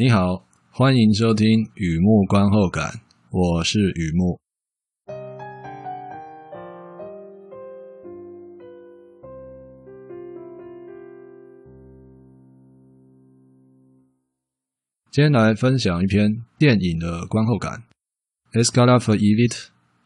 [0.00, 3.00] 你好，欢迎收听雨木观后感，
[3.30, 4.38] 我是雨木。
[15.10, 17.82] 今天来分享一篇电影的观后感，
[18.62, 19.48] 《Escala for evigt》，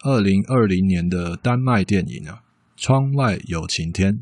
[0.04, 2.44] 二零二零年的丹麦电影啊，
[2.82, 4.14] 《窗外有晴天》。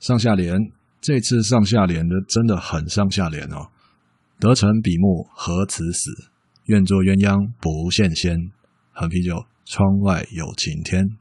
[0.00, 3.68] 上下联，这次上下联的真的很上下联哦。
[4.38, 6.10] 得成比目何辞死，
[6.64, 8.50] 愿作鸳鸯不羡仙。
[8.92, 11.16] 喝啤酒，窗外有晴天。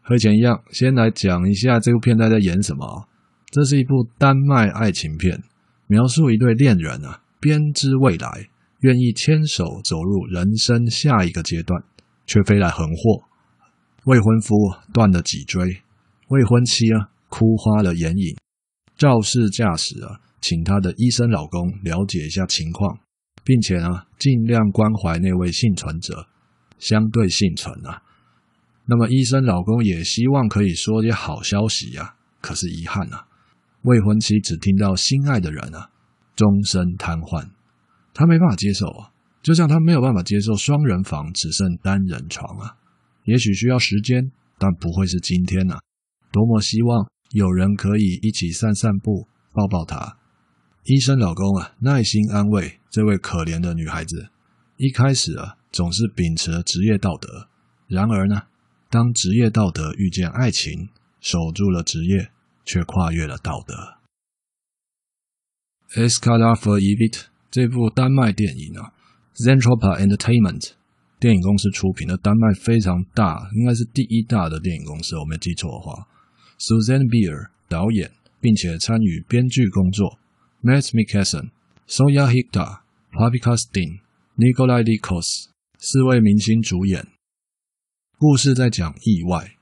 [0.00, 3.08] 和以前一样，先来讲一下这部片在在演什么。
[3.50, 5.42] 这是一部丹麦爱情片，
[5.86, 8.48] 描述一对恋人啊，编织未来，
[8.80, 11.82] 愿意牵手走入人生下一个阶段，
[12.26, 13.24] 却飞来横祸。
[14.04, 14.54] 未婚夫
[14.92, 15.82] 断了脊椎，
[16.28, 18.36] 未婚妻啊哭花了眼影，
[18.96, 20.20] 肇事驾驶啊。
[20.40, 22.98] 请她的医生老公了解一下情况，
[23.44, 26.26] 并且呢，尽量关怀那位幸存者，
[26.78, 28.02] 相对幸存啊。
[28.86, 33.26] 那么医生老公也希望可以说些好消息呀、啊，可是遗憾啊，
[33.82, 35.90] 未婚妻只听到心爱的人啊
[36.36, 37.48] 终身瘫痪，
[38.14, 39.10] 她没办法接受啊，
[39.42, 42.76] 就像她没有办法接受双人房只剩单人床啊。
[43.24, 45.80] 也许需要时间，但不会是今天啊。
[46.30, 50.18] 多么希望有人可以一起散散步，抱抱她。
[50.88, 54.28] 医生老公啊，耐心安慰这位可怜的女孩子。
[54.76, 57.48] 一开始啊，总是秉持职业道德。
[57.88, 58.42] 然而呢，
[58.88, 60.88] 当职业道德遇见爱情，
[61.20, 62.30] 守住了职业，
[62.64, 63.74] 却跨越了道德。
[66.08, 67.14] 《Escala for Evit》
[67.50, 68.92] 这部丹麦电影啊
[69.34, 70.70] ，Zentropa Entertainment
[71.18, 76.06] 电影公司出品的，丹麦非常大，应该是第一大的电影公司，我没记错的话。
[76.60, 80.20] Susanne Bier 导演，并且参与编剧工作。
[80.66, 81.50] Mads Mikkelsen、
[81.86, 82.80] Sonja Hicta、
[83.12, 84.00] Pavika Steen、
[84.36, 85.46] Nikolaj Likos
[85.78, 87.06] 四位明星主演。
[88.18, 89.52] 故事在讲意外，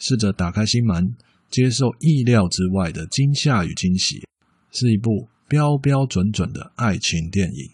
[0.00, 1.14] 试着打开心门，
[1.48, 4.26] 接受意料之外的惊吓与惊喜，
[4.72, 7.70] 是一部标标准准的爱情电影。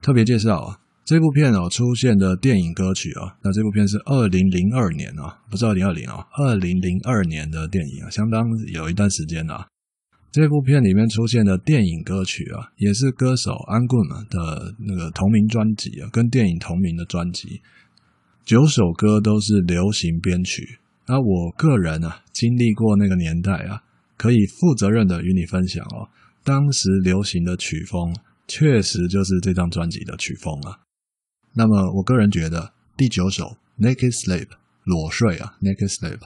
[0.00, 9.68] 特别介绍啊，这部片哦出现的电影歌曲啊，那这部片是二零零二年啊，不是二零二零啊，二零零二年的电影啊，相当有一段时间了啊。
[10.32, 17.60] 这部片里面出现的电影歌曲啊，也是歌手安棍的那个同名专辑啊，跟电影同名的专辑，
[18.42, 20.78] 九首歌都是流行编曲。
[21.06, 23.82] 那我个人啊，经历过那个年代啊，
[24.16, 26.08] 可以负责任的与你分享哦，
[26.42, 28.16] 当时流行的曲风
[28.48, 30.80] 确实就是这张专辑的曲风啊。
[31.52, 33.44] 那么我个人觉得第九首
[33.78, 34.46] 《Naked Slave》
[34.84, 36.18] 裸睡啊，《Naked Slave》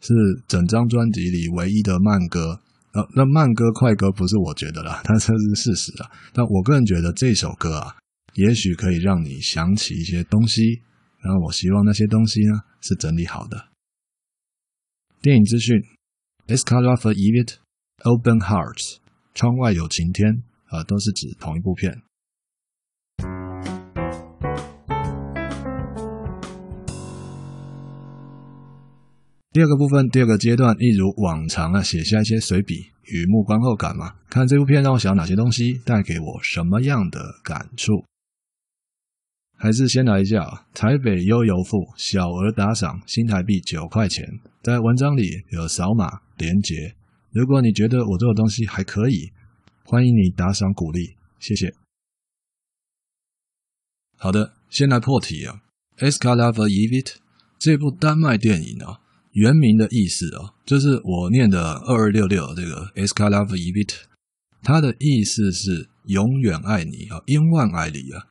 [0.00, 0.14] 是
[0.48, 2.60] 整张专辑里唯一的慢歌。
[2.92, 6.10] 呃，那慢歌快歌不是我觉得啦， 它这是事实啊。
[6.32, 7.96] 但我个人觉得这首歌啊，
[8.34, 10.82] 也许可以让你想起一些东西，
[11.20, 13.68] 然后我希望那些东西呢是整理好的。
[15.22, 15.80] 电影资讯
[16.48, 17.54] ：Escala för evigt,
[18.02, 18.98] Open Hearts，
[19.34, 22.02] 窗外有晴天，啊，都是指同一部片。
[29.52, 34.14] 第二个部分，第二个阶段，一如往常啊，写下一些随笔、雨木观后感嘛。
[34.30, 38.06] 看这部片让我想到哪些东西，带给我什么样的感触？
[39.58, 46.94] 还是先来一下台北悠游付小额打赏新台币九块钱，在文章里有扫码连结。
[47.30, 49.32] 如果你觉得我做的东西还可以，
[49.84, 51.74] 欢迎你打赏鼓励，谢谢。
[54.16, 55.60] 好的，先来破题啊，
[56.10, 57.04] 《Escala för evigt》
[57.58, 59.01] 这部丹麦电影啊。
[59.32, 63.94] 原名的意思哦，就是我念的二二六六这个 Escala för evigt，
[64.62, 68.28] 它的意思是永远爱你啊，永远爱你啊，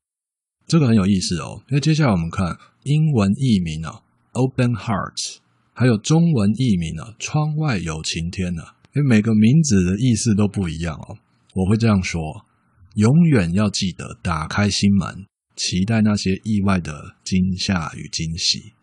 [0.67, 1.63] 这个很有意思哦。
[1.69, 4.01] 因为接下来我们看英文译名啊
[4.33, 5.37] ，Open Hearts，
[5.73, 11.17] 还有中文译名啊，窗外有晴天啊，因为每个名字的意思都不一样哦。
[11.53, 12.45] 我会这样说：
[12.95, 15.25] 永远要记得打开心门，
[15.55, 18.73] 期待那些意外的惊吓与惊喜。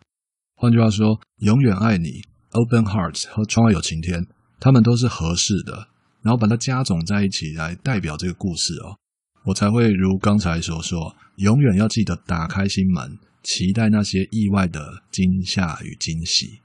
[0.61, 2.21] 换句话说，永远爱你
[2.51, 4.27] ，Open Hearts 和窗外有晴天，
[4.59, 5.87] 他们都是合适的。
[6.21, 8.97] 然后把它加总在一起来代表这个故事哦，
[9.45, 16.59] 我才会如刚才所说，永远要记得打开心门，期待那些意外的惊吓与惊喜。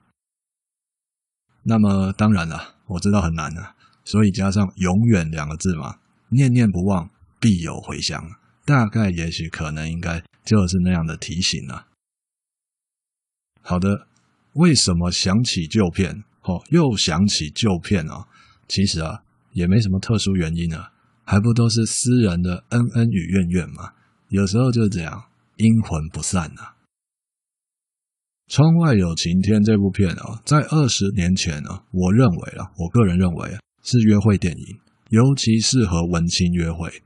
[1.63, 5.99] 那么当然了，我知道很难啊，所以加上“永远”两个字嘛，
[6.31, 7.09] 念念不忘，
[7.39, 8.21] 必有回响。
[8.65, 11.87] 大概、也许、可能、应该，就是那样的提醒啊。
[13.67, 14.07] 好的，
[14.53, 16.23] 为什么想起旧片？
[16.43, 18.27] 哦，又想起旧片啊？
[18.69, 19.23] 其实啊，
[19.53, 20.93] 也没什么特殊原因啊。
[21.25, 23.95] 还不都是私人的恩恩与怨怨吗？
[24.29, 25.25] 有时候就是这样，
[25.57, 26.77] 阴魂不散呐、啊。
[28.47, 34.79] 窗外有晴天这部片啊，在二十年前啊，我认为啊，我个人认为是约会电影，
[35.09, 37.03] 尤其适合文青约会。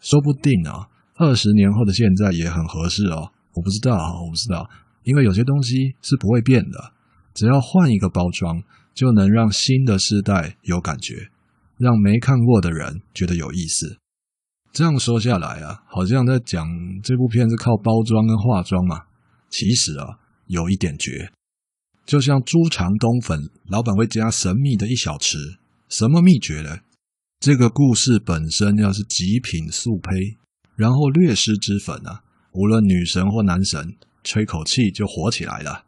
[0.00, 3.30] 说不定啊，二十年后的现在也很合适哦。
[3.52, 4.68] 我不知道啊，我不知道，
[5.08, 6.92] 因为有些东西是不会变的，
[7.32, 8.62] 只要换一个包装，
[8.92, 11.30] 就能让新的世代有感觉，
[11.78, 13.96] 让没看过的人觉得有意思。
[14.70, 16.68] 这样说下来啊，好像在讲
[17.02, 19.04] 这部片是靠包装跟化妆嘛。
[19.48, 21.32] 其实啊，有一点绝，
[22.04, 25.56] 就像猪肠冬粉，老板会加神秘的一小匙，
[25.88, 26.80] 什么秘诀呢？
[27.40, 30.36] 这个故事本身要是极品速胚，
[30.76, 32.20] 然后略施脂粉啊，
[32.52, 33.96] 无论女神或男神，
[34.28, 35.86] 吹口气就火起来了。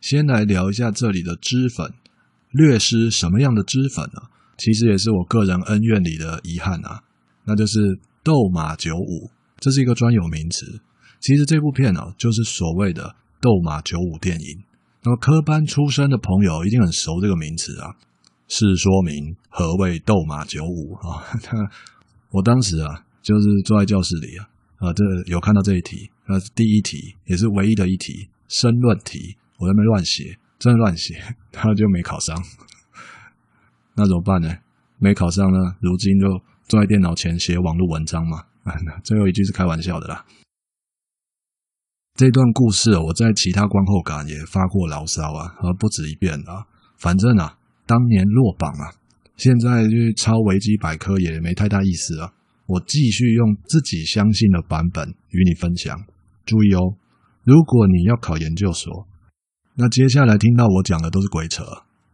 [0.00, 1.94] 先来聊一下这里的脂粉，
[2.50, 4.22] 略施什么样的脂粉呢？
[4.58, 7.04] 其实也是我个人恩怨里的遗憾啊。
[7.44, 9.30] 那就是斗马九五，
[9.60, 10.80] 这是一个专有名词。
[11.20, 14.64] 其实这部片呢、就是所谓的斗马九五电影。
[15.04, 17.94] 那么科班出身的朋友一定很熟这个名词啊。
[18.48, 21.22] 是说明何谓斗马九五啊？
[22.30, 29.36] 我当时啊，就是坐在教室里啊，啊，这有看到这一题，那是第一题，也是唯一的一题申论题。
[29.58, 31.22] 我在那边乱写，真的乱写，
[31.52, 32.36] 他就没考上。
[33.96, 34.56] 那怎么办呢？
[34.98, 35.76] 没考上呢？
[35.80, 36.42] 如今就。
[36.66, 38.42] 坐在电脑前写网络文章嘛，
[39.04, 40.24] 最后一句是开玩笑的啦。
[42.14, 46.64] 这段故事我在其他观后感也发过牢骚啊，而不止一遍啊。
[46.96, 48.96] 反正啊，当年落榜啊，
[49.36, 52.32] 现在去抄维基百科也没太大意思啊。
[52.64, 56.02] 我继续用自己相信的版本与你分享。
[56.44, 56.96] 注意哦，
[57.42, 59.06] 如果你要考研究所，
[59.74, 61.64] 那接下来听到我讲的都是鬼扯。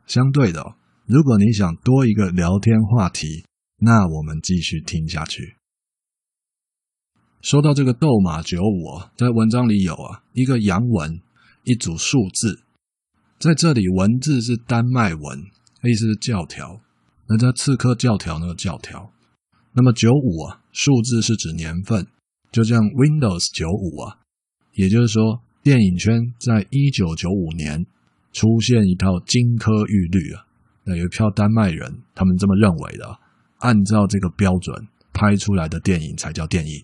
[0.06, 0.74] 相对的，
[1.06, 3.44] 如果你想多一个聊天话题。
[3.82, 5.56] 那我们继续听下去。
[7.40, 11.18] 说到这个斗马九五啊，在文章里有啊一个洋文，
[11.64, 12.62] 一组数字，
[13.38, 15.38] 在这里文字是丹麦文，
[15.82, 16.78] 意思是教条。
[17.26, 19.10] 那在刺客教条那个教条。
[19.72, 22.06] 那么九五啊，数字是指年份，
[22.52, 24.18] 就像 Windows 九五啊，
[24.74, 27.84] 也就是说，电影圈在一九九五年
[28.32, 30.44] 出现一套金科玉律啊。
[30.84, 33.18] 那有一票丹麦人，他们这么认为的。
[33.58, 36.82] 按照这个标准拍出来的电影才叫电影。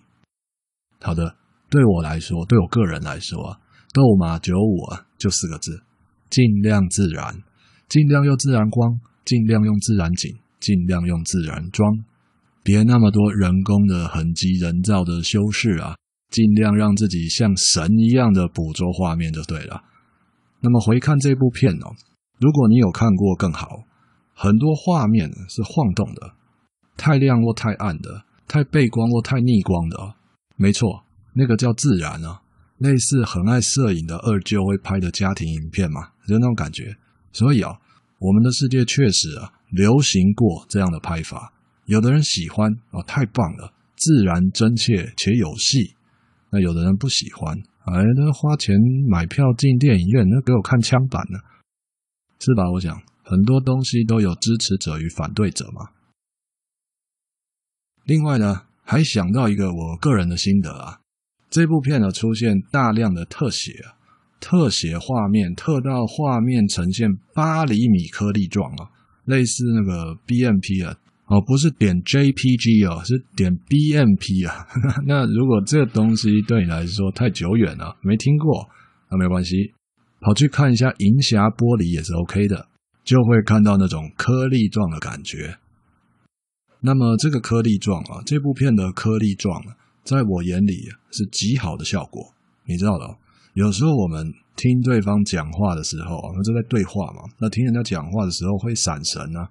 [1.01, 1.35] 好的，
[1.71, 3.57] 对我来说，对我个人来说啊，
[3.93, 5.81] 《斗马九五》啊，就四个字：
[6.29, 7.41] 尽量自然，
[7.89, 12.03] 尽量用自然光，尽量用自然景，尽量用自然妆，
[12.61, 15.95] 别那么多人工的痕迹、人造的修饰啊，
[16.29, 19.83] 尽量让自己像神一样的捕捉画面就对了。
[20.61, 21.95] 那么回看这部片哦，
[22.39, 23.83] 如果你有看过更好，
[24.33, 26.33] 很多画面是晃动的。
[26.97, 30.15] 太亮或太暗的，太背光或太逆光的，
[30.55, 31.03] 没错，
[31.33, 32.41] 那个叫自然啊，
[32.79, 36.97] 类似很爱摄影的二舅会拍的家庭影片嘛，就那种感觉。
[37.31, 37.77] 所以啊，
[38.17, 41.53] 我们的世界确实啊流行过这样的拍法，
[41.85, 45.96] 有的人喜欢哦，太棒了，自然真切且有戏。
[46.59, 48.75] 有的人不喜欢，哎，那花钱
[49.09, 51.39] 买票进电影院，那给我看枪版呢，
[52.39, 52.69] 是吧？
[52.71, 55.89] 我想很多东西都有支持者与反对者嘛。
[58.05, 61.01] 另外呢，还想到一个我个人的心得啊，
[61.49, 63.97] 这部片呢出现大量的特写啊，
[64.39, 68.89] 特写画面，特到画面呈现八厘米颗粒状啊，
[69.25, 70.97] 类似那个 BMP 啊，
[71.27, 74.65] 哦，不是点 JPG 哦，是点 BMP 啊。
[75.05, 78.67] 那如果这个东西对你来说太久远了，没听过，
[79.11, 79.73] 那没关系，
[80.21, 82.67] 跑去看一下银霞玻璃也是 OK 的，
[83.03, 85.57] 就会看到那种颗粒状的感觉。
[86.79, 89.61] 那么这个颗粒状啊，这部片的颗粒状，
[90.03, 92.33] 在我眼里是极好的效果。
[92.65, 93.17] 你知道的，
[93.53, 97.23] 有时候我们听对方讲话的时候，我们就在对话嘛。
[97.39, 99.49] 那听人家讲话的时候会闪神啊，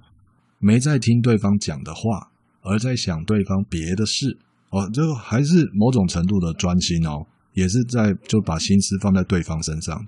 [0.67, 2.33] 没在听对方讲的话，
[2.63, 4.37] 而在想对方别的事
[4.71, 10.05] 哦，就还是某种程度的专心哦，也是在就把心思放在对方身上，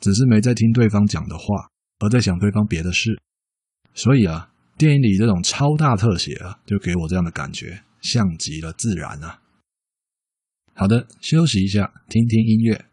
[0.00, 3.18] 只是没在听对方讲的话，而在想对方别的事。
[3.94, 4.50] 所以啊。
[4.78, 9.38] 电影里这种超大特写啊，就给我这样的感觉，像极了自然啊。
[10.74, 12.86] 好的，休息一下，听听音乐。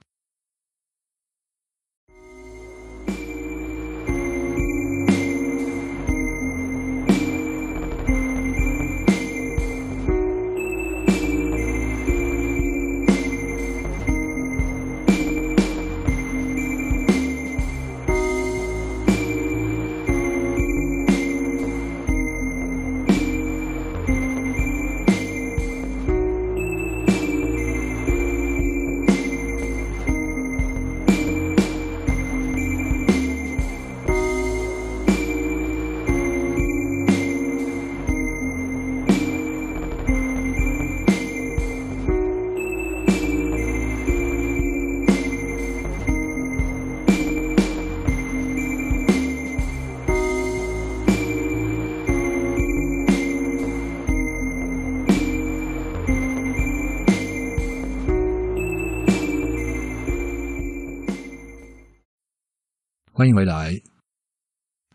[63.19, 63.73] 欢迎回来。《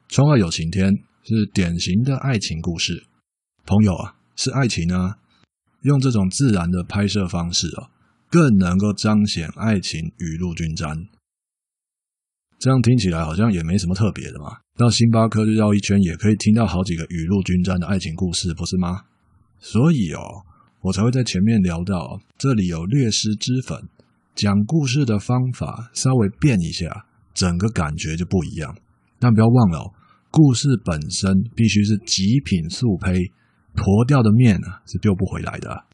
[0.08, 0.90] 窗外有晴天》
[1.24, 3.04] 是典型的爱情故事，
[3.66, 5.18] 朋友啊，是爱情啊。
[5.82, 7.92] 用这种自然的拍摄方式啊，
[8.30, 11.06] 更能够彰显爱情雨露均沾。
[12.58, 14.56] 这样听起来好像也没什么特别的嘛。
[14.78, 19.02] 到星巴克就绕一圈，也可以听到好几个雨露均沾的爱情故事，不是吗？
[19.58, 20.46] 所以哦，
[20.80, 23.86] 我才会在前面聊到，这里有略施脂粉，
[24.34, 27.04] 讲故事的方法稍微变一下，
[27.34, 28.74] 整个感觉就不一样。
[29.18, 29.92] 但不要忘了哦，
[30.30, 33.32] 故事本身必须是极品速胚。
[33.76, 35.86] 坨掉的面啊，是丢不回来的。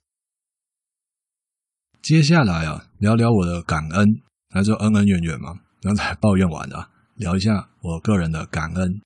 [2.03, 4.07] 接下来啊，聊聊我的感恩，
[4.51, 5.61] 还是恩恩怨怨嘛？
[5.81, 9.01] 刚才抱怨完了，聊一下我个人的感恩。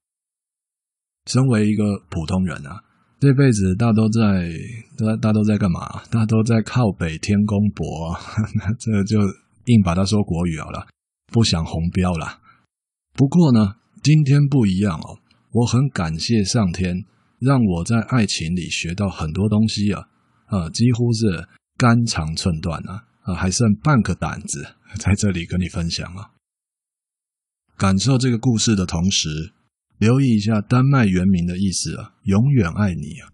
[1.30, 2.82] 身为一个普通人啊，
[3.20, 4.50] 这辈子大都在，
[4.98, 6.02] 大大都在干嘛？
[6.10, 8.18] 大都在靠北天公伯啊，
[8.80, 9.20] 这就
[9.66, 10.84] 硬把它说国语好了，
[11.26, 12.40] 不想红标了。
[13.14, 15.18] 不过呢，今天不一样哦，
[15.52, 17.04] 我很感谢上天。
[17.40, 20.08] 让我在爱情里学到很多东西啊，
[20.46, 24.66] 啊，几乎是肝肠寸断啊，啊，还剩半个胆子
[24.98, 26.30] 在这里跟你分享啊。
[27.76, 29.52] 感受这个故事的同时，
[29.98, 33.28] 留意一下丹麦原名的意思啊，永远爱你啊。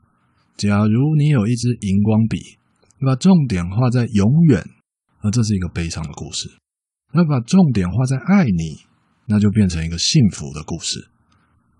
[0.57, 2.59] 假如你有一支荧光笔，
[2.99, 4.67] 把重点画在永远，
[5.23, 6.49] 那这是一个悲伤的故事；
[7.13, 8.81] 那把重点画在爱你，
[9.27, 11.09] 那就变成一个幸福的故事。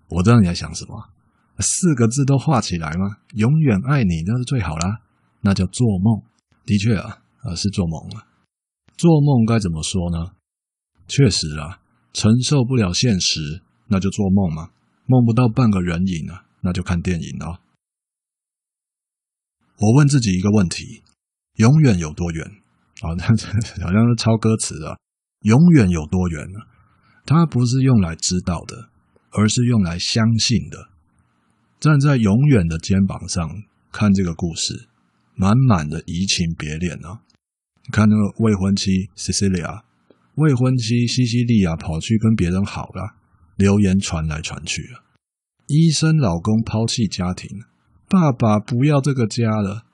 [0.09, 1.09] 我知道你在想什么。
[1.59, 3.17] 四个字都画起来吗？
[3.35, 5.01] 永远爱你，那是最好啦。
[5.41, 6.23] 那叫做梦。
[6.65, 8.27] 的确啊，呃，是做梦啊。
[8.97, 10.31] 做梦该怎么说呢？
[11.07, 11.79] 确实啊，
[12.13, 14.71] 承受不了现实，那就做梦嘛。
[15.05, 17.61] 梦不到半个人影啊，那就看电影了。
[19.77, 21.03] 我问自己一个问题：
[21.55, 22.45] 永远有多远？
[23.01, 23.23] 啊，那
[23.85, 24.97] 好像是抄歌词的。
[25.41, 26.59] 永远有多远呢？
[27.25, 28.89] 它不是用来知道的，
[29.31, 30.89] 而是用来相信的。
[31.79, 34.87] 站在永远的肩膀上看这个故事，
[35.35, 37.21] 满满的移情别恋啊！
[37.91, 39.83] 看那个未婚妻西西里亚，
[40.35, 43.15] 未婚妻西西利亚跑去跟别人好了，
[43.55, 45.01] 流言传来传去啊！
[45.67, 47.63] 医生老公抛弃家庭，
[48.07, 49.85] 爸爸不要这个家了。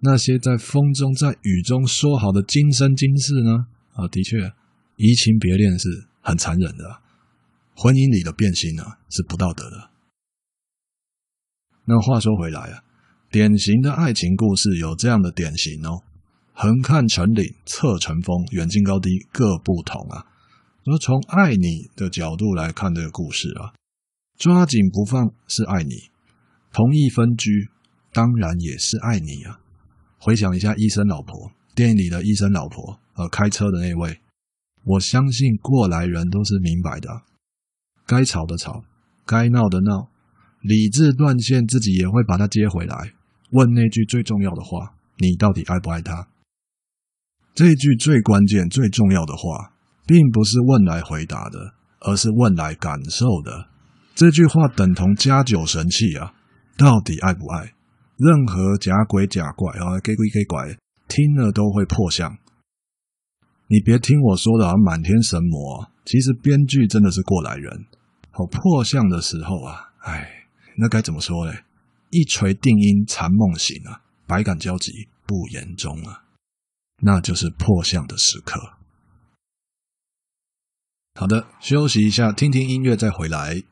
[0.00, 3.66] 那些在风中在雨中说好的今生今世呢？
[3.94, 4.52] 啊，的确，
[4.98, 7.00] 移情别恋是很残忍的，
[7.76, 9.90] 婚姻里的变心呢是不道德的。
[11.84, 12.82] 那话说回来啊，
[13.30, 16.02] 典型的爱情故事有这样的典型哦，
[16.52, 20.26] 横看成岭侧成峰，远近高低各不同啊。
[20.84, 23.72] 说从爱你的角度来看这个故事啊，
[24.36, 26.10] 抓紧不放是爱你，
[26.72, 27.68] 同意分居
[28.12, 29.60] 当然也是爱你啊。
[30.18, 34.20] 回想一下医生老婆，电影里的医生老婆，呃，开车的那位，
[34.88, 37.08] 我相信过来人都是明白的，
[38.06, 38.84] 该吵的吵，
[39.26, 40.08] 该闹的闹。
[40.62, 43.12] 理智断线，自己也会把他接回来。
[43.50, 46.28] 问那句最重要的话：你到底爱不爱他？
[47.54, 49.74] 这句最关键、最重要的话，
[50.06, 53.68] 并不是问来回答的，而是问来感受的。
[54.14, 56.32] 这句话等同加酒神器啊！
[56.78, 57.74] 到底爱不爱？
[58.16, 60.76] 任何假鬼假怪啊，给鬼给怪，
[61.08, 62.36] 听了都会破相。
[63.68, 67.86] 你别听我说的啊，满天神魔，其实编剧真的是过来人。
[68.30, 70.34] 好破相的时候啊，唉。
[70.80, 71.52] 那该怎么说呢？
[72.10, 76.22] 一锤定音，残梦醒啊，百感交集，不言中啊，
[77.02, 78.74] 那就是破相的时刻。
[81.16, 83.64] 好的，休息一下，听听音乐，再回来。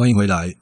[0.00, 0.56] 欢迎回来。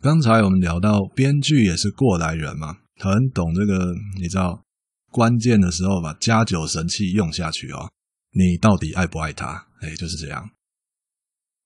[0.00, 4.62] 刚才我们聊到编剧也是过来人嘛，很懂这个，你知道，
[5.10, 7.90] 关键的时候把加酒神器用下去哦。
[8.30, 9.66] 你到底爱不爱他？
[9.80, 10.48] 哎，就是这样。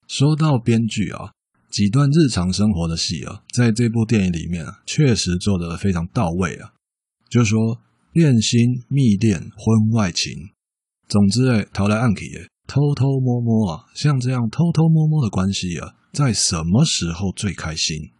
[0.08, 1.32] 说到编剧啊，
[1.70, 6.72] 几段日常生活的戏啊，在这部电影里面啊，确实做得非常到位啊。
[7.28, 7.78] 就是说，
[8.12, 10.48] 恋心、密恋、婚外情，
[11.08, 18.10] 总之诶，逃来暗去诶，偷偷摸摸啊，像这样偷偷摸摸的关系啊，在什么时候最开心？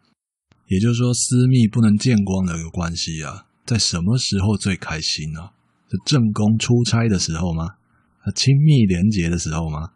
[0.67, 5.51] 也就是说，私密不能见光的一个关系啊，在什么时候最开心呢？
[5.91, 7.67] 是正宫出差的时候吗？
[8.35, 9.91] 亲密连结的时候吗？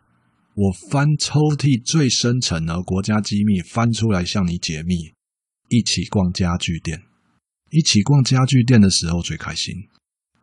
[0.55, 5.13] 我翻抽屉最深层的国家机密翻出来向你解密，
[5.69, 7.03] 一起逛家具店，
[7.71, 9.75] 一起逛家具店的时候最开心。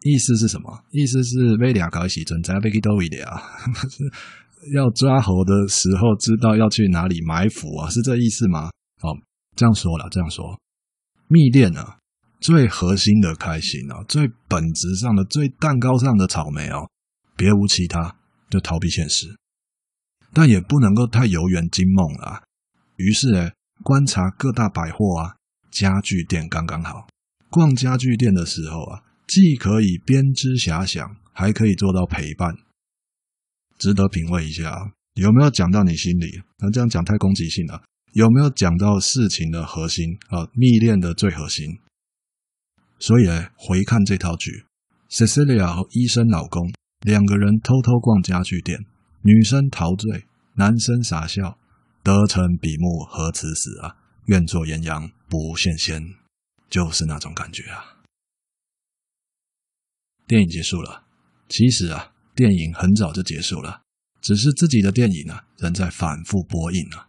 [0.03, 0.83] 意思是什么？
[0.91, 3.41] 意思是被俩搞一起存在，被给逗一点啊！
[4.74, 8.69] 要抓猴的时候 知道要去哪里埋伏啊，是这意思吗？
[9.01, 9.10] 好，
[9.55, 10.60] 这样说了，这样说，
[11.27, 11.98] 密恋啊，
[12.39, 16.89] 最核心的开心啊，最本质上的、最蛋糕上的草莓哦。
[17.36, 18.17] 别无其他，
[18.50, 19.36] 就逃避现实，
[20.33, 22.43] 但也不能够太游园惊梦了啊。
[22.98, 23.50] 于是，呢，
[23.83, 25.36] 观察各大百货啊、
[25.72, 27.07] 家具店刚刚好。
[27.50, 32.55] 逛家具店的时候啊，既可以编织遐想，还可以做到陪伴，
[33.77, 34.93] 值得品味一下。
[35.15, 36.41] 有没有讲到你心里？
[36.59, 37.83] 那这样讲太攻击性了。
[38.13, 40.47] 有没有讲到事情的核心啊？
[40.53, 41.79] 密恋的最核心。
[42.99, 44.65] 所以，回看这套剧
[45.09, 46.71] ，Cecilia 和医生老公。
[47.01, 48.79] 两个人偷偷逛家具店，
[49.23, 51.57] 女生陶醉，男生傻笑，
[52.01, 53.97] 得成比目何辞死啊！
[54.27, 56.15] 愿做鸳鸯不羡仙，
[56.69, 57.92] 就是那种感觉啊。
[60.25, 61.03] 电影结束了，
[61.49, 63.81] 其实啊，电影很早就结束了，
[64.21, 67.07] 只是自己的电影啊，仍在反复播映啊。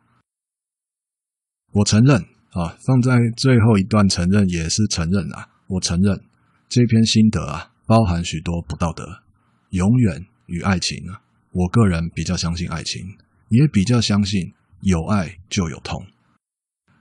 [1.73, 6.21] 我承认啊，放在最后一段承认也是承认啊，我承认
[6.69, 9.23] 这篇心得啊，包含许多不道德。
[9.71, 13.17] 永远与爱情啊，我个人比较相信爱情，
[13.49, 16.07] 也比较相信有爱就有痛。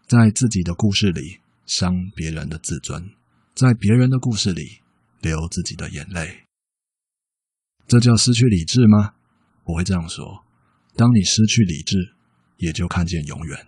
[0.08, 3.12] 在自己的故事里伤别人的自尊，
[3.56, 4.80] 在别人的故事里
[5.24, 6.44] 流自己的眼泪，
[7.88, 9.16] 这叫失去理智吗？
[9.64, 10.44] 我会这样说：
[10.98, 12.14] 当你失去理智，
[12.58, 13.66] 也就看见永远。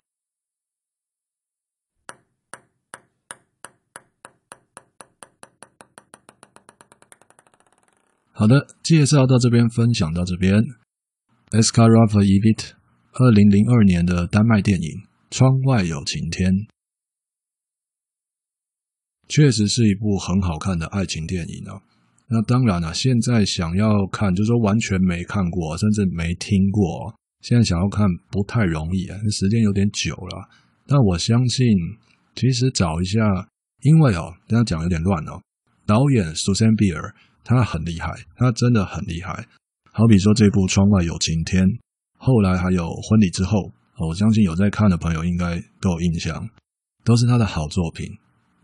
[8.32, 10.62] 好的，介绍到这边，分享到这边。
[11.52, 12.72] Escarafa Evit，
[13.12, 14.90] 二零零二年的丹麦电影
[15.30, 16.52] 《窗外有晴天》，
[19.28, 21.80] 确实是一部很好看的爱情电影啊。
[22.28, 30.48] 那当然了，现在想要看，就是说完全没看过，甚至没听过，现在想要看不太容易啊，时间有点久了。
[30.86, 31.66] 但我相信，
[32.34, 33.20] 其实找一下，
[33.82, 35.40] 因为哦，这样讲有点乱哦。
[35.86, 37.12] 导演 Susanne Bier。
[37.48, 39.46] 他很厉害，他真的很厉害。
[39.92, 41.62] 好比说这部《窗外有晴天》，
[42.18, 43.56] 后来还有《婚礼之后》，
[44.04, 46.44] 我相信有在看的朋友应该都有印象，
[47.04, 48.04] 都是他的好作品。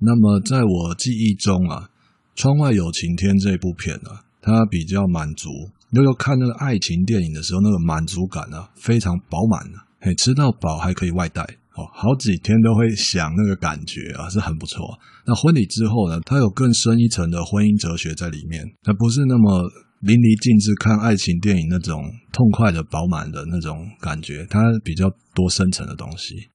[0.04, 1.88] 那么在我记忆中啊，
[2.40, 5.48] 《窗外有晴天》这部片啊，它比较满足。
[5.92, 11.42] 就有看那个爱情电影的时候，那个满足感啊，非常饱满啊，嘿，吃到饱还可以外带。
[11.74, 14.98] 哦，好几天都会想那个感觉啊，是很不错。
[15.24, 19.62] 那婚礼之后呢，它有更深一层的婚姻哲学在里面，它不是那么
[20.00, 26.48] 淋漓尽致看爱情电影那种痛快的饱满的那种感觉，它比较多深层的东西。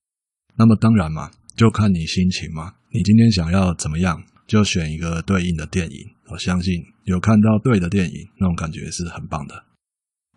[0.57, 6.07] 那么当然嘛，就看你心情嘛，你今天想要怎么样，就选一个对应的电影。
[6.27, 9.63] 我相信有看到对的电影，那种感觉是很棒的。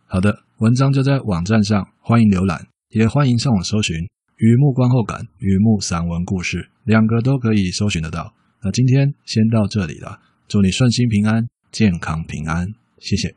[0.06, 3.96] 好的，文章就在网站上，欢迎浏览，也欢迎上网搜寻。
[4.36, 8.34] 雨幕观后感，雨幕散文故事，两个都可以搜寻得到。
[8.62, 12.66] 那今天先到这里了，祝你顺心平安，健康平安，
[12.98, 13.34] 谢谢。